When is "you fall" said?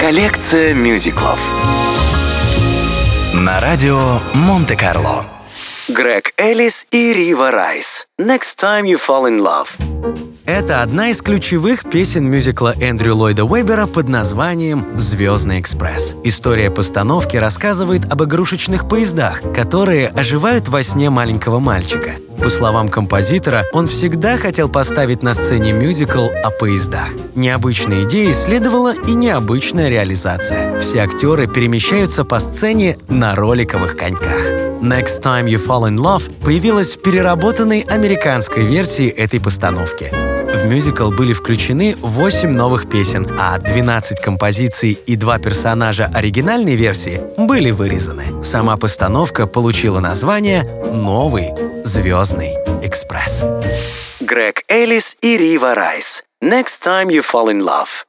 8.84-9.28, 35.46-35.90, 57.08-57.50